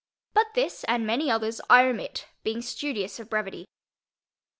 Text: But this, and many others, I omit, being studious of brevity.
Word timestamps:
But 0.33 0.55
this, 0.55 0.83
and 0.85 1.05
many 1.05 1.29
others, 1.29 1.61
I 1.69 1.85
omit, 1.85 2.25
being 2.43 2.63
studious 2.63 3.19
of 3.19 3.29
brevity. 3.29 3.65